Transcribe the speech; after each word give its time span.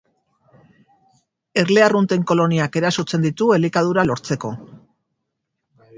Erle 1.63 1.83
arrunten 1.87 2.25
koloniak 2.33 2.79
erasotzen 2.81 3.27
ditu 3.29 3.53
elikadura 3.59 4.07
lortzeko. 4.11 4.55